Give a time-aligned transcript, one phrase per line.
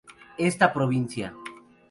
[0.47, 1.31] Esta provincia.